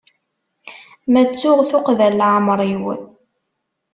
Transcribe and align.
Ma 1.11 1.21
ttuɣ 1.29 1.57
tuqqda 1.69 2.07
n 2.11 2.17
leɛmer-iw. 2.19 2.83